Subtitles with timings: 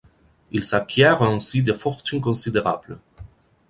[0.49, 2.97] Ils acquièrent ainsi des fortunes considérables.